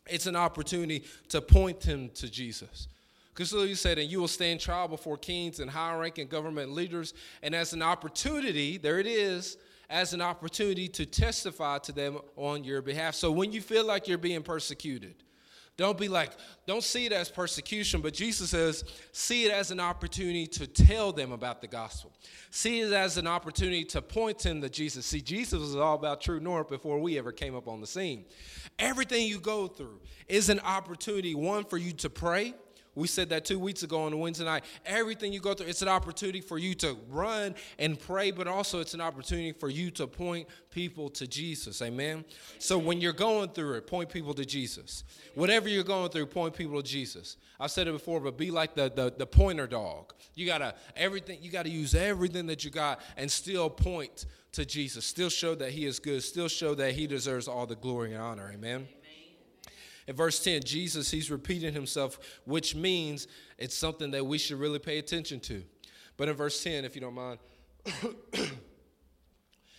[0.09, 2.89] It's an opportunity to point them to Jesus.
[3.35, 7.13] Because he said, and you will stand trial before kings and high ranking government leaders.
[7.43, 9.59] And as an opportunity, there it is,
[9.91, 13.15] as an opportunity to testify to them on your behalf.
[13.15, 15.15] So when you feel like you're being persecuted,
[15.77, 16.33] don't be like,
[16.67, 21.13] don't see it as persecution, but Jesus says, see it as an opportunity to tell
[21.13, 22.13] them about the gospel.
[22.51, 25.05] See it as an opportunity to point them to Jesus.
[25.05, 28.25] See, Jesus was all about True North before we ever came up on the scene.
[28.79, 32.55] Everything you go through is an opportunity, one, for you to pray
[32.97, 34.65] we said that two weeks ago on the Wednesday night.
[34.87, 38.81] Everything you go through, it's an opportunity for you to run and pray, but also
[38.81, 41.83] it's an opportunity for you to point people to Jesus.
[41.83, 42.25] Amen.
[42.59, 45.05] So when you're going through it, point people to Jesus.
[45.35, 47.37] Whatever you're going through, point people to Jesus.
[47.61, 50.15] I've said it before, but be like the, the, the pointer dog.
[50.35, 55.05] You gotta everything, you gotta use everything that you got and still point to Jesus.
[55.05, 58.23] Still show that He is good, still show that He deserves all the glory and
[58.23, 58.51] honor.
[58.55, 58.89] Amen.
[60.07, 63.27] In verse 10, Jesus, he's repeating himself, which means
[63.59, 65.65] it's something that we should really pay attention to.
[66.17, 67.39] But in verse 10, if you don't mind,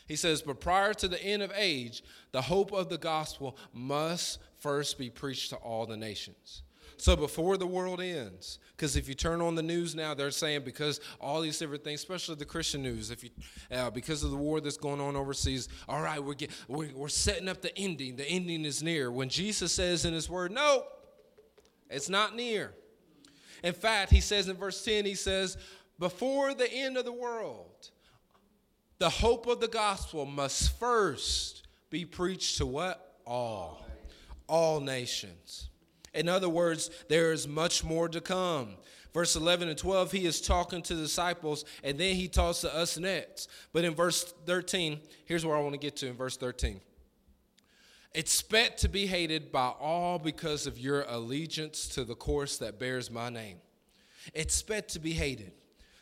[0.07, 4.39] he says, But prior to the end of age, the hope of the gospel must
[4.59, 6.63] first be preached to all the nations.
[6.95, 10.61] So before the world ends, because if you turn on the news now, they're saying
[10.63, 13.29] because all these different things, especially the Christian news, if you
[13.71, 17.09] uh, because of the war that's going on overseas, all right, we're, get, we're we're
[17.09, 18.15] setting up the ending.
[18.15, 19.11] The ending is near.
[19.11, 20.85] When Jesus says in His Word, no,
[21.89, 22.73] it's not near.
[23.63, 25.57] In fact, He says in verse ten, He says,
[25.99, 27.89] before the end of the world,
[28.99, 33.85] the hope of the gospel must first be preached to what all,
[34.47, 35.69] all nations.
[36.17, 38.75] In other words, there is much more to come.
[39.13, 42.75] Verse 11 and 12, he is talking to the disciples, and then he talks to
[42.75, 43.49] us next.
[43.73, 46.81] But in verse 13, here's where I want to get to in verse 13.
[48.13, 53.11] Expect to be hated by all because of your allegiance to the course that bears
[53.11, 53.57] my name.
[54.33, 55.51] Expect to be hated.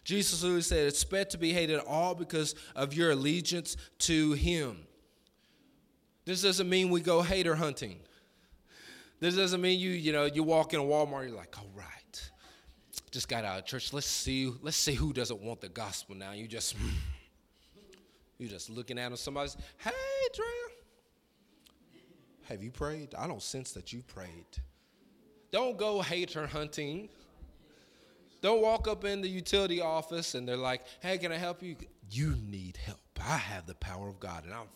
[0.04, 4.88] Jesus literally said, expect to be hated all because of your allegiance to him.
[6.26, 8.00] This doesn't mean we go hater hunting.
[9.20, 12.32] This doesn't mean you, you know, you walk in Walmart, you're like, all right,
[13.12, 13.94] just got out of church.
[13.94, 16.32] Let's see, let's see who doesn't want the gospel now.
[16.32, 16.76] You just,
[18.38, 19.18] you just looking at them.
[19.18, 19.92] Somebody's, hey,
[20.34, 20.46] Drea,
[22.50, 23.16] have you prayed?
[23.16, 24.46] I don't sense that you prayed.
[25.52, 27.08] Don't go hater hunting.
[28.42, 31.78] Don't walk up in the utility office and they're like, hey, can I help you?
[32.12, 33.00] You need help.
[33.20, 34.44] I have the power of God.
[34.44, 34.68] And I'm,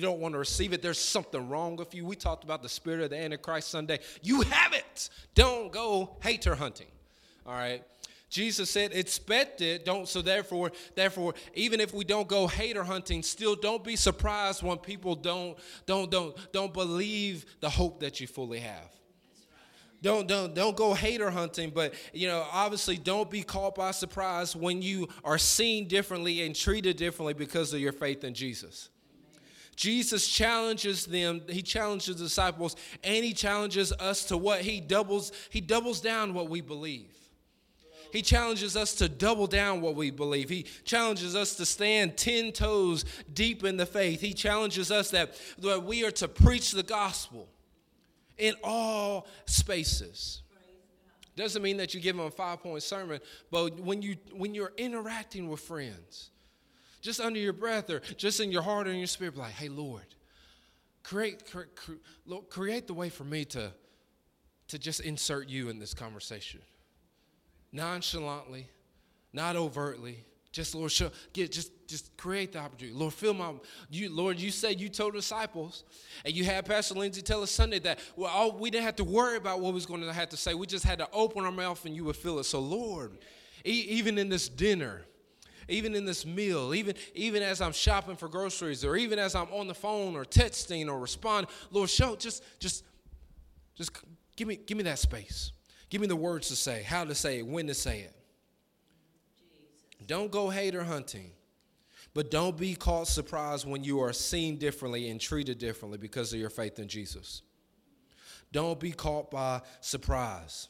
[0.00, 2.06] you don't want to receive it, there's something wrong with you.
[2.06, 3.98] We talked about the spirit of the Antichrist Sunday.
[4.22, 5.10] You have it.
[5.34, 6.86] Don't go hater hunting.
[7.46, 7.84] All right.
[8.30, 9.84] Jesus said, expect it.
[9.84, 14.62] Don't so therefore, therefore, even if we don't go hater hunting, still don't be surprised
[14.62, 18.88] when people don't don't don't don't believe the hope that you fully have.
[20.00, 24.56] Don't don't don't go hater hunting, but you know, obviously don't be caught by surprise
[24.56, 28.88] when you are seen differently and treated differently because of your faith in Jesus.
[29.76, 35.32] Jesus challenges them, he challenges the disciples, and he challenges us to what he doubles,
[35.50, 37.16] he doubles down what we believe.
[38.12, 40.48] He challenges us to double down what we believe.
[40.48, 44.20] He challenges us to stand 10 toes deep in the faith.
[44.20, 47.48] He challenges us that, that we are to preach the gospel
[48.36, 50.42] in all spaces.
[51.36, 54.72] Doesn't mean that you give them a five point sermon, but when, you, when you're
[54.76, 56.30] interacting with friends,
[57.00, 59.68] just under your breath or just in your heart or in your spirit, like, hey,
[59.68, 60.06] Lord,
[61.02, 63.72] create, create, create the way for me to,
[64.68, 66.60] to just insert you in this conversation.
[67.72, 68.68] Nonchalantly,
[69.32, 72.96] not overtly, just Lord, show, get just just create the opportunity.
[72.96, 73.52] Lord, fill my
[73.88, 74.40] you, Lord.
[74.40, 75.84] You said you told disciples,
[76.24, 79.04] and you had Pastor Lindsay tell us Sunday that well, all, we didn't have to
[79.04, 80.54] worry about what we was going to have to say.
[80.54, 82.44] We just had to open our mouth, and you would fill it.
[82.44, 83.18] So, Lord,
[83.64, 85.02] e- even in this dinner,
[85.70, 89.48] even in this meal, even, even as I'm shopping for groceries, or even as I'm
[89.52, 92.84] on the phone or texting or responding, Lord, show just just
[93.74, 93.92] just
[94.36, 95.52] give me give me that space.
[95.88, 98.14] Give me the words to say, how to say it, when to say it.
[99.42, 100.06] Jesus.
[100.06, 101.32] Don't go hater hunting.
[102.12, 106.40] But don't be caught surprised when you are seen differently and treated differently because of
[106.40, 107.42] your faith in Jesus.
[108.52, 110.68] Don't be caught by surprise.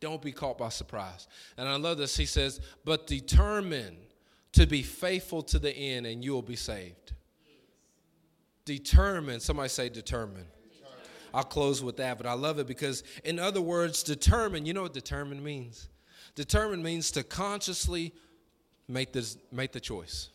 [0.00, 1.26] Don't be caught by surprise.
[1.56, 2.16] And I love this.
[2.16, 3.96] He says, but determine
[4.52, 7.12] to be faithful to the end and you will be saved.
[8.64, 10.44] Determine, somebody say determine.
[10.70, 11.04] determine.
[11.32, 14.82] I'll close with that, but I love it because, in other words, determine, you know
[14.82, 15.88] what determine means?
[16.34, 18.12] Determine means to consciously
[18.86, 20.28] make, this, make the choice.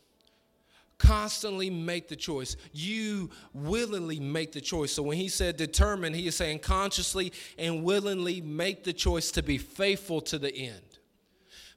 [1.03, 2.55] Constantly make the choice.
[2.71, 4.93] You willingly make the choice.
[4.93, 9.43] So when he said determine, he is saying consciously and willingly make the choice to
[9.43, 10.99] be faithful to the end.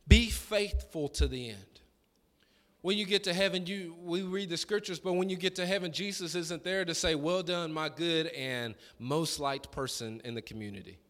[0.07, 1.81] Be faithful to the end.
[2.83, 5.67] When you get to heaven, you we read the scriptures, but when you get to
[5.67, 10.35] heaven, Jesus isn't there to say, "Well done, my good and most liked person in
[10.35, 11.01] the community."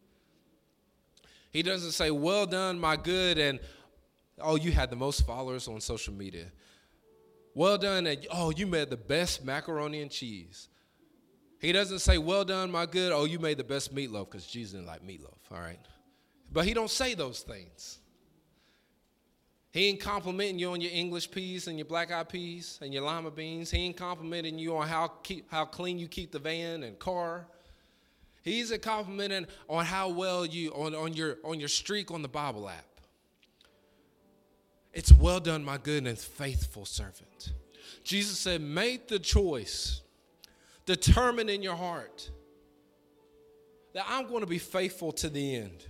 [1.50, 3.60] He doesn't say, "Well done, my good and
[4.38, 6.50] oh, you had the most followers on social media."
[7.56, 10.68] Well done, oh, you made the best macaroni and cheese.
[11.58, 14.72] He doesn't say, "Well done, my good." Oh, you made the best meatloaf because Jesus
[14.72, 15.38] didn't like meatloaf.
[15.50, 15.78] All right,
[16.52, 17.98] but he don't say those things.
[19.72, 23.04] He ain't complimenting you on your English peas and your black eyed peas and your
[23.04, 23.70] lima beans.
[23.70, 27.46] He ain't complimenting you on how, keep, how clean you keep the van and car.
[28.42, 32.28] He's a complimenting on how well you on, on your on your streak on the
[32.28, 32.85] Bible app.
[34.96, 37.52] It's well done, my good and faithful servant.
[38.02, 40.00] Jesus said, make the choice,
[40.86, 42.30] determine in your heart
[43.92, 45.84] that I'm going to be faithful to the end.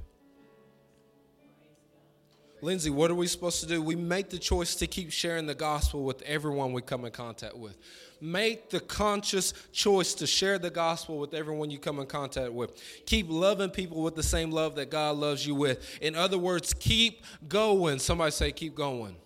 [2.61, 3.81] Lindsay, what are we supposed to do?
[3.81, 7.57] We make the choice to keep sharing the gospel with everyone we come in contact
[7.57, 7.77] with.
[8.20, 12.81] Make the conscious choice to share the gospel with everyone you come in contact with.
[13.05, 15.98] Keep loving people with the same love that God loves you with.
[16.00, 17.98] In other words, keep going.
[17.98, 18.96] Somebody say, keep going.
[18.98, 19.16] Going.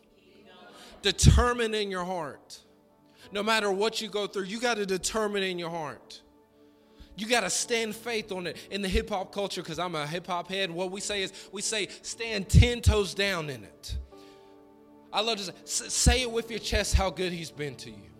[1.02, 2.60] Determine in your heart.
[3.32, 6.20] No matter what you go through, you got to determine in your heart.
[7.16, 8.56] You got to stand faith on it.
[8.70, 11.32] In the hip hop culture, because I'm a hip hop head, what we say is
[11.52, 13.98] we say stand 10 toes down in it.
[15.12, 18.10] I love to say, say it with your chest how good he's been to you.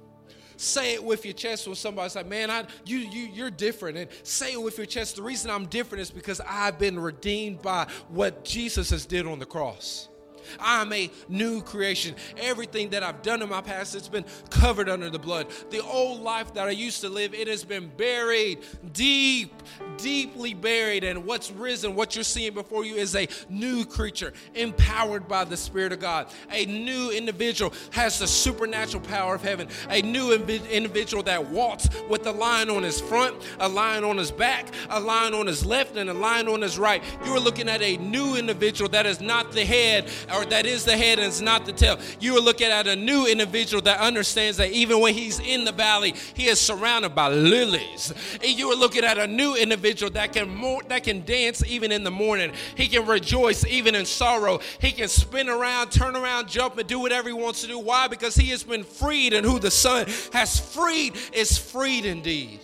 [0.61, 3.97] Say it with your chest when somebody's like, man, I, you, you, you're different.
[3.97, 5.17] And say it with your chest.
[5.17, 9.39] The reason I'm different is because I've been redeemed by what Jesus has did on
[9.39, 10.10] the cross.
[10.59, 12.15] I'm a new creation.
[12.39, 15.47] Everything that I've done in my past, it's been covered under the blood.
[15.71, 18.59] The old life that I used to live, it has been buried,
[18.93, 19.53] deep,
[19.99, 21.05] deeply buried.
[21.05, 25.57] And what's risen, what you're seeing before you is a new creature, empowered by the
[25.57, 26.29] Spirit of God.
[26.51, 29.69] A new individual has the supernatural power of heaven.
[29.89, 34.31] A new individual that walks with a lion on his front, a lion on his
[34.31, 37.03] back, a lion on his left, and a lion on his right.
[37.25, 40.85] You are looking at a new individual that is not the head or that is
[40.85, 41.99] the head and is not the tail.
[42.19, 45.73] You are looking at a new individual that understands that even when he's in the
[45.73, 48.13] valley, he is surrounded by lilies.
[48.35, 51.93] And you are looking at a new individual that can more, that can dance even
[51.93, 52.53] in the mourning.
[52.77, 54.61] He can rejoice even in sorrow.
[54.81, 57.79] He can spin around, turn around, jump, and do whatever he wants to do.
[57.79, 58.09] Why?
[58.09, 62.61] Because he has been freed, and who the Son has freed is freed indeed.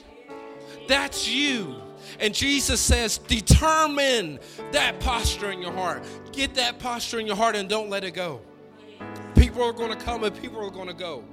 [0.89, 1.86] That's you.
[2.21, 4.39] And Jesus says, determine
[4.73, 6.03] that posture in your heart.
[6.33, 8.41] Get that posture in your heart and don't let it go.
[9.35, 11.25] People are going to come and people are going to go.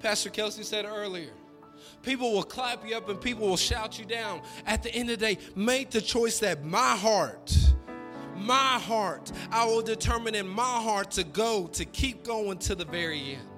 [0.00, 1.30] Pastor Kelsey said earlier.
[2.02, 4.42] People will clap you up and people will shout you down.
[4.66, 7.56] At the end of the day, make the choice that my heart,
[8.34, 12.84] my heart, I will determine in my heart to go, to keep going to the
[12.84, 13.48] very end.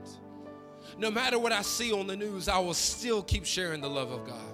[0.98, 4.12] No matter what I see on the news, I will still keep sharing the love
[4.12, 4.54] of God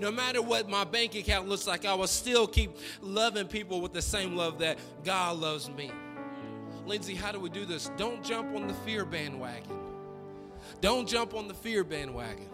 [0.00, 3.92] no matter what my bank account looks like, I will still keep loving people with
[3.92, 5.90] the same love that God loves me.
[6.86, 7.90] Lindsay, how do we do this?
[7.96, 9.78] Don't jump on the fear bandwagon.
[10.80, 12.48] Don't jump on the fear bandwagon.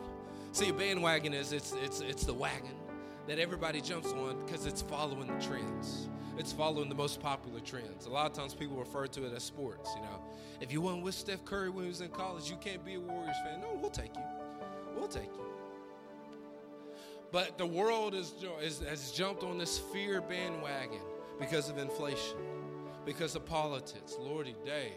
[0.53, 2.75] See, a bandwagon is it's it's it's the wagon
[3.29, 6.09] that everybody jumps on because it's following the trends.
[6.39, 8.07] It's following the most popular trends.
[8.07, 10.21] A lot of times people refer to it as sports, you know.
[10.61, 13.01] If you weren't with Steph Curry when he was in college, you can't be a
[13.01, 13.61] Warriors fan.
[13.61, 14.23] No, we'll take you.
[14.95, 15.46] We'll take you.
[17.37, 21.03] But the world is, is, has jumped on this fear bandwagon
[21.39, 22.39] because of inflation,
[23.05, 24.17] because of politics.
[24.19, 24.93] Lordy day.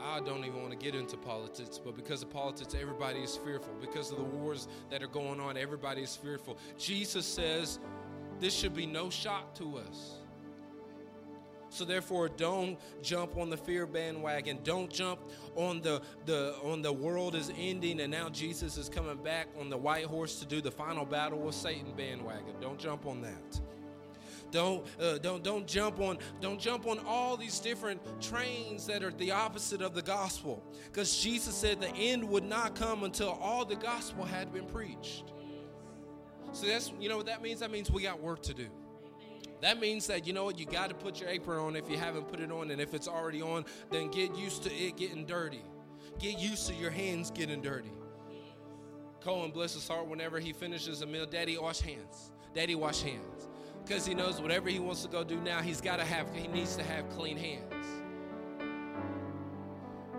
[0.00, 3.74] I don't even want to get into politics, but because of politics, everybody is fearful.
[3.78, 6.56] Because of the wars that are going on, everybody is fearful.
[6.78, 7.78] Jesus says
[8.40, 10.17] this should be no shock to us.
[11.70, 14.60] So therefore, don't jump on the fear bandwagon.
[14.64, 15.20] Don't jump
[15.54, 19.68] on the, the on the world is ending and now Jesus is coming back on
[19.68, 22.54] the white horse to do the final battle with Satan bandwagon.
[22.60, 23.60] Don't jump on that.
[24.50, 29.10] Don't uh, don't don't jump on don't jump on all these different trains that are
[29.10, 30.62] the opposite of the gospel.
[30.86, 35.32] Because Jesus said the end would not come until all the gospel had been preached.
[36.52, 37.60] So that's you know what that means?
[37.60, 38.68] That means we got work to do.
[39.60, 41.96] That means that, you know what, you got to put your apron on if you
[41.96, 42.70] haven't put it on.
[42.70, 45.62] And if it's already on, then get used to it getting dirty.
[46.18, 47.92] Get used to your hands getting dirty.
[49.20, 51.26] Cohen bless his heart whenever he finishes a meal.
[51.26, 52.30] Daddy, wash hands.
[52.54, 53.48] Daddy, wash hands.
[53.84, 56.46] Because he knows whatever he wants to go do now, he's got to have, he
[56.48, 57.86] needs to have clean hands.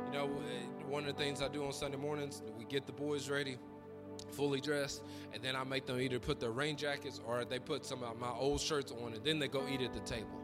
[0.08, 0.30] You know,
[0.88, 3.58] one of the things I do on Sunday mornings, we get the boys ready,
[4.32, 5.04] fully dressed,
[5.34, 8.20] and then I make them either put their rain jackets or they put some of
[8.20, 10.40] my old shirts on, and then they go eat at the table.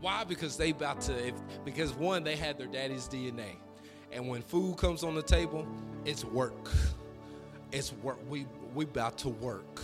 [0.00, 0.24] Why?
[0.24, 3.56] Because they about to, if, because one, they had their daddy's DNA.
[4.12, 5.66] And when food comes on the table,
[6.04, 6.70] it's work.
[7.72, 8.18] It's work.
[8.28, 9.82] We we about to work.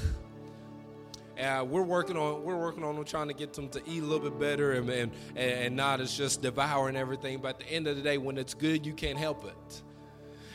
[1.38, 4.06] Uh, we're working on we're working on them trying to get them to eat a
[4.06, 7.38] little bit better and, and and not as just devouring everything.
[7.38, 9.82] But at the end of the day, when it's good, you can't help it.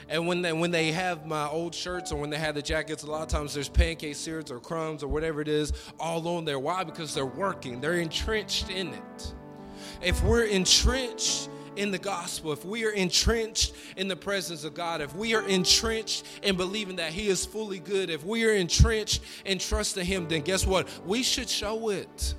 [0.09, 3.03] And when they when they have my old shirts or when they have the jackets,
[3.03, 6.45] a lot of times there's pancake syrup or crumbs or whatever it is all on
[6.45, 6.57] there.
[6.57, 6.83] Why?
[6.83, 7.79] Because they're working.
[7.79, 9.33] They're entrenched in it.
[10.01, 14.99] If we're entrenched in the gospel, if we are entrenched in the presence of God,
[15.01, 19.21] if we are entrenched in believing that He is fully good, if we are entrenched
[19.45, 20.87] in trusting Him, then guess what?
[21.05, 22.33] We should show it.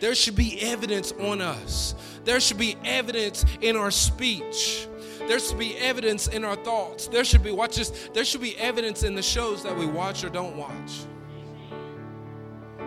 [0.00, 1.94] There should be evidence on us.
[2.24, 4.86] There should be evidence in our speech.
[5.26, 7.08] There should be evidence in our thoughts.
[7.08, 8.10] There should be watch this.
[8.12, 11.04] There should be evidence in the shows that we watch or don't watch.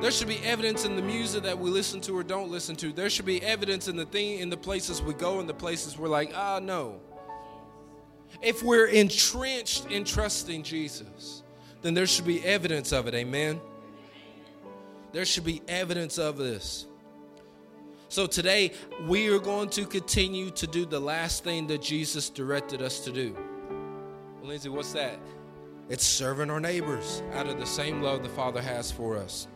[0.02, 2.92] There should be evidence in the music that we listen to or don't listen to.
[2.92, 5.98] There should be evidence in the thing in the places we go and the places
[5.98, 7.00] we're like, ah, no.
[8.42, 11.44] If we're entrenched in trusting Jesus,
[11.82, 13.14] then there should be evidence of it.
[13.14, 13.62] Amen.
[15.14, 16.88] There should be evidence of this.
[18.14, 18.74] So today,
[19.08, 23.12] we are going to continue to do the last thing that Jesus directed us to
[23.12, 23.36] do.
[24.44, 25.18] Lindsay, what's that?
[25.90, 29.48] It's serving our neighbors out of the same love the Father has for us.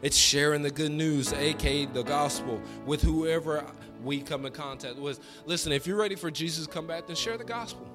[0.00, 3.66] It's sharing the good news, aka the gospel, with whoever
[4.02, 5.20] we come in contact with.
[5.44, 7.86] Listen, if you're ready for Jesus to come back, then share the gospel.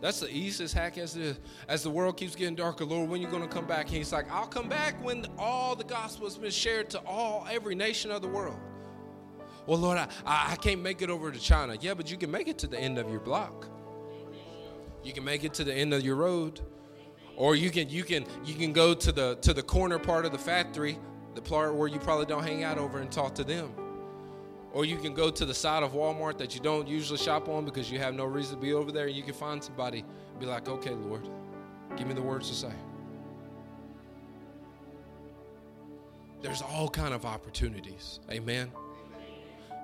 [0.00, 1.36] That's the easiest hack as the
[1.66, 2.84] as the world keeps getting darker.
[2.84, 3.86] Lord, when you going to come back?
[3.86, 7.44] And he's like, I'll come back when all the gospel has been shared to all
[7.50, 8.60] every nation of the world.
[9.66, 11.76] Well, Lord, I, I can't make it over to China.
[11.80, 13.68] Yeah, but you can make it to the end of your block.
[15.04, 16.60] You can make it to the end of your road.
[17.36, 20.32] Or you can you can you can go to the to the corner part of
[20.32, 20.98] the factory
[21.34, 23.72] the part where you probably don't hang out over and talk to them.
[24.72, 27.64] Or you can go to the side of Walmart that you don't usually shop on
[27.64, 30.04] because you have no reason to be over there and you can find somebody
[30.38, 31.28] be like, okay, Lord,
[31.96, 32.72] give me the words to say.
[36.40, 38.20] There's all kind of opportunities.
[38.30, 38.72] Amen.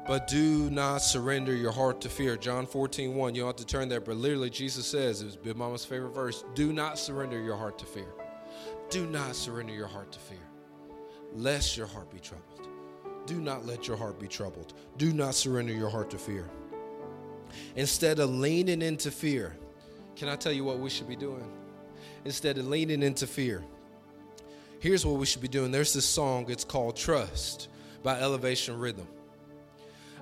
[0.09, 2.37] But do not surrender your heart to fear.
[2.37, 3.35] John 14, 1.
[3.35, 6.15] You don't have to turn there, but literally Jesus says, it was Big Mama's favorite
[6.15, 8.09] verse, do not surrender your heart to fear.
[8.91, 10.39] Do not surrender your heart to fear
[11.35, 12.69] lest your heart be troubled.
[13.27, 14.75] Do not let your heart be troubled.
[14.97, 16.49] Do not surrender your heart to fear.
[17.77, 19.57] Instead of leaning into fear,
[20.17, 21.51] can I tell you what we should be doing?
[22.25, 23.65] Instead of leaning into fear,
[24.81, 25.71] here's what we should be doing.
[25.71, 27.69] There's this song, it's called Trust
[28.03, 29.07] by Elevation Rhythm.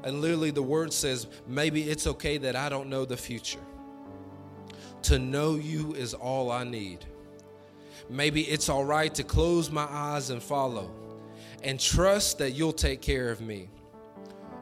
[0.04, 3.60] And literally, the word says, Maybe it's okay that I don't know the future.
[5.02, 7.04] To know you is all I need.
[8.08, 10.90] Maybe it's all right to close my eyes and follow
[11.62, 13.68] and trust that you'll take care of me.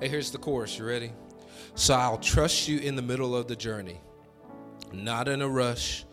[0.01, 0.79] Hey, here's the chorus.
[0.79, 1.13] You ready?
[1.75, 4.01] So I'll trust you in the middle of the journey,
[4.93, 6.05] not in a rush.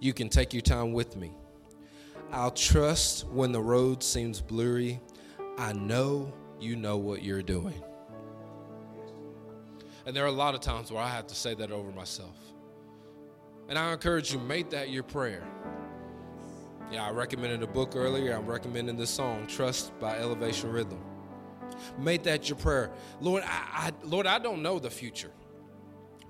[0.00, 1.32] You can take your time with me.
[2.32, 5.00] I'll trust when the road seems blurry.
[5.58, 7.82] I know you know what you're doing.
[10.06, 12.36] And there are a lot of times where I have to say that over myself.
[13.68, 15.46] And I encourage you, make that your prayer.
[16.90, 18.34] Yeah, I recommended a book earlier.
[18.34, 21.00] I'm recommending this song, Trust by Elevation Rhythm.
[21.98, 22.90] Make that your prayer.
[23.20, 25.30] Lord, I, I, Lord, I don't know the future.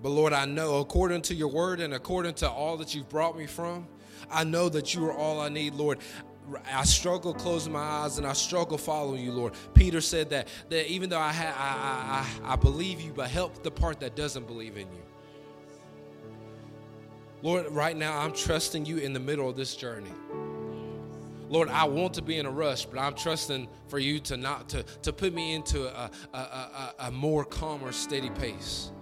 [0.02, 3.36] But Lord, I know according to your word and according to all that you've brought
[3.36, 3.86] me from,
[4.30, 5.98] I know that you are all I need, Lord.
[6.72, 9.55] I struggle closing my eyes and I struggle following you, Lord.
[9.74, 13.62] Peter said that that even though I, ha- I, I, I believe you, but help
[13.62, 15.03] the part that doesn't believe in you.
[17.42, 20.12] Lord, right now I'm trusting you in the middle of this journey.
[21.48, 24.68] Lord, I want to be in a rush, but I'm trusting for you to not
[24.68, 28.92] to, to put me into a, a, a, a more calmer, steady pace.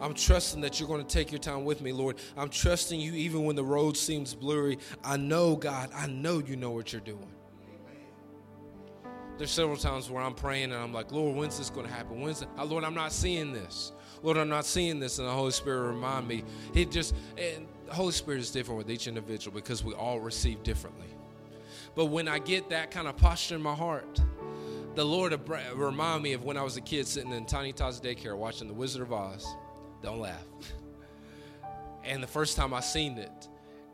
[0.00, 2.16] I'm trusting that you're going to take your time with me, Lord.
[2.36, 4.78] I'm trusting you even when the road seems blurry.
[5.04, 7.32] I know, God, I know you know what you're doing.
[9.36, 12.20] There's several times where I'm praying and I'm like, Lord, when's this going to happen?
[12.20, 12.44] When's?
[12.58, 13.92] Oh, Lord, I'm not seeing this.
[14.22, 15.18] Lord, I'm not seeing this.
[15.18, 16.44] And the Holy Spirit remind me.
[16.74, 20.62] He just, and the Holy Spirit is different with each individual because we all receive
[20.62, 21.06] differently.
[21.94, 24.20] But when I get that kind of posture in my heart,
[24.94, 25.32] the Lord
[25.74, 28.74] remind me of when I was a kid sitting in Tiny Tots daycare watching The
[28.74, 29.46] Wizard of Oz.
[30.02, 30.44] Don't laugh.
[32.04, 33.48] And the first time I seen it,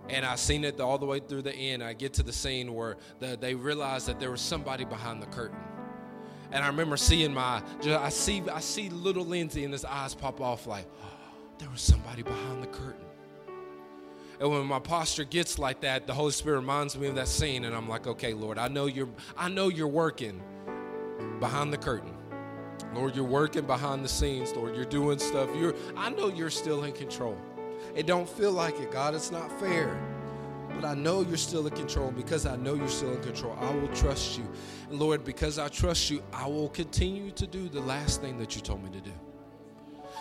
[0.08, 1.82] And I seen it all the way through the end.
[1.82, 5.26] I get to the scene where the, they realized that there was somebody behind the
[5.26, 5.58] curtain.
[6.52, 10.40] And I remember seeing my, I see, I see little Lindsay and his eyes pop
[10.40, 11.06] off like, oh,
[11.58, 13.04] there was somebody behind the curtain.
[14.38, 17.64] And when my posture gets like that, the Holy Spirit reminds me of that scene,
[17.64, 20.42] and I'm like, okay, Lord, I know you're, I know you're working
[21.40, 22.15] behind the curtain.
[22.94, 24.54] Lord, you're working behind the scenes.
[24.54, 25.48] Lord, you're doing stuff.
[25.56, 27.36] You're, I know you're still in control.
[27.94, 29.14] It don't feel like it, God.
[29.14, 29.98] It's not fair.
[30.74, 32.10] But I know you're still in control.
[32.10, 34.46] Because I know you're still in control, I will trust you.
[34.90, 38.54] And Lord, because I trust you, I will continue to do the last thing that
[38.54, 39.12] you told me to do.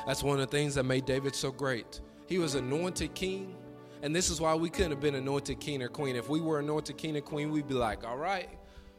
[0.06, 2.00] That's one of the things that made David so great.
[2.28, 3.56] He was anointed king.
[4.02, 6.16] And this is why we couldn't have been anointed king or queen.
[6.16, 8.50] If we were anointed king or queen, we'd be like, all right,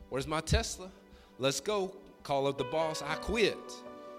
[0.08, 0.90] where's my Tesla?
[1.38, 1.94] Let's go.
[2.26, 3.02] Call up the boss.
[3.02, 3.56] I quit.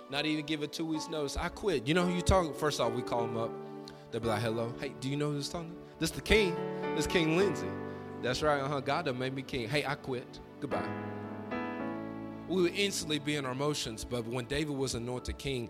[0.09, 1.35] Not even give a two weeks notice.
[1.35, 1.85] I quit.
[1.85, 2.53] You know who you talking?
[2.53, 3.51] First off, we call him up.
[4.09, 4.73] They'll be like, hello.
[4.79, 5.75] Hey, do you know who's talking?
[5.99, 6.55] This the king.
[6.95, 7.67] This King Lindsay.
[8.21, 8.61] That's right.
[8.61, 8.79] Uh-huh.
[8.79, 9.67] God done made me king.
[9.67, 10.39] Hey, I quit.
[10.61, 10.87] Goodbye.
[12.47, 15.69] We would instantly be in our emotions, but when David was anointed king,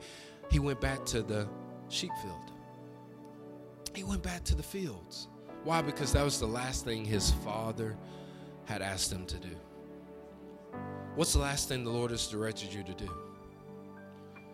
[0.52, 1.48] he went back to the
[1.90, 2.52] sheep field.
[3.96, 5.28] He went back to the fields.
[5.64, 5.82] Why?
[5.82, 7.98] Because that was the last thing his father
[8.66, 9.56] had asked him to do.
[11.18, 13.09] What's the last thing the Lord has directed you to do?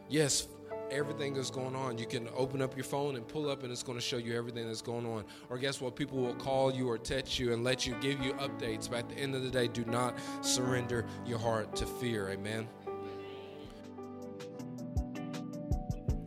[0.07, 0.47] Yes,
[0.89, 1.97] everything that's going on.
[1.97, 4.33] You can open up your phone and pull up, and it's going to show you
[4.33, 5.25] everything that's going on.
[5.49, 5.97] Or guess what?
[5.97, 8.89] People will call you or text you and let you give you updates.
[8.89, 12.29] But at the end of the day, do not surrender your heart to fear.
[12.29, 12.65] Amen.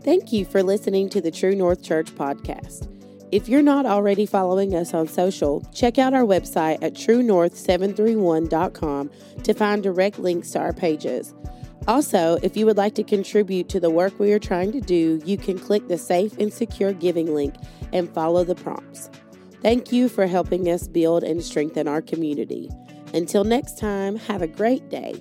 [0.04, 2.95] Thank you for listening to the True North Church podcast.
[3.32, 9.10] If you're not already following us on social, check out our website at truenorth731.com
[9.42, 11.34] to find direct links to our pages.
[11.88, 15.20] Also, if you would like to contribute to the work we are trying to do,
[15.24, 17.54] you can click the safe and secure giving link
[17.92, 19.10] and follow the prompts.
[19.60, 22.70] Thank you for helping us build and strengthen our community.
[23.12, 25.20] Until next time, have a great day.